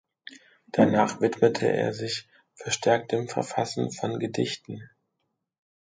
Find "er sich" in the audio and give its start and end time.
1.71-2.27